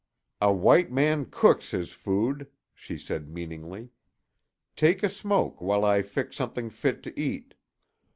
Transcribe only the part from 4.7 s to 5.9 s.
"Take a smoke while